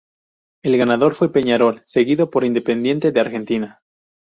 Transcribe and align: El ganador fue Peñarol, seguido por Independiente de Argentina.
El 0.63 0.77
ganador 0.79 1.13
fue 1.13 1.31
Peñarol, 1.31 1.83
seguido 1.85 2.31
por 2.31 2.43
Independiente 2.43 3.11
de 3.11 3.19
Argentina. 3.19 3.81